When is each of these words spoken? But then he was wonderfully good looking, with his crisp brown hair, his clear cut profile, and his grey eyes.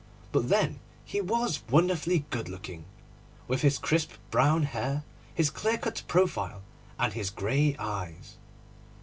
But 0.31 0.49
then 0.49 0.79
he 1.05 1.21
was 1.21 1.61
wonderfully 1.69 2.25
good 2.31 2.49
looking, 2.49 2.85
with 3.47 3.61
his 3.61 3.77
crisp 3.77 4.13
brown 4.31 4.63
hair, 4.63 5.03
his 5.35 5.51
clear 5.51 5.77
cut 5.77 6.01
profile, 6.07 6.63
and 6.97 7.13
his 7.13 7.29
grey 7.29 7.75
eyes. 7.77 8.37